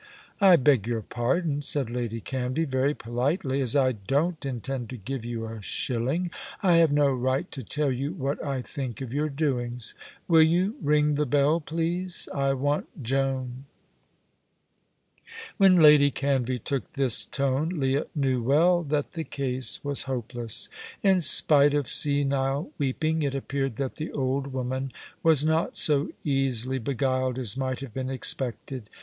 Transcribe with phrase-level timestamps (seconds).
[0.41, 3.61] "I beg your pardon," said Lady Canvey, very politely.
[3.61, 6.31] "As I don't intend to give you a shilling,
[6.63, 9.93] I have no right to tell you what I think of your doings.
[10.27, 12.27] Will you ring the bell, please?
[12.33, 13.65] I want Joan."
[15.57, 20.67] When Lady Canvey took this tone Leah knew well that the case was hopeless.
[21.03, 24.91] In spite of senile weeping, it appeared that the old woman
[25.21, 28.89] was not so easily beguiled as might have been expected.